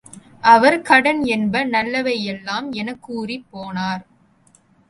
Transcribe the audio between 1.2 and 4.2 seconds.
என்ப நல்லவை எல்லாம் எனக்கூறிப் போனார்.